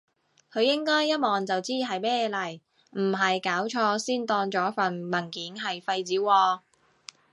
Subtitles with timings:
[0.51, 2.59] 佢應該一望就知係咩嚟，
[2.93, 6.61] 唔係搞錯先當咗份文件係廢紙喎？